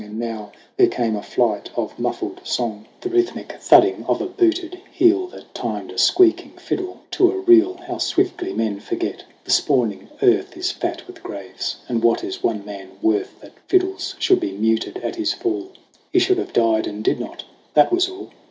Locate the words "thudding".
4.01-4.05